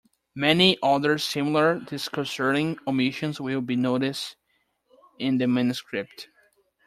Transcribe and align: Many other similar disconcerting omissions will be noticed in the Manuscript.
Many 0.33 0.79
other 0.81 1.19
similar 1.19 1.79
disconcerting 1.79 2.79
omissions 2.87 3.39
will 3.39 3.61
be 3.61 3.75
noticed 3.75 4.35
in 5.19 5.37
the 5.37 5.45
Manuscript. 5.47 6.27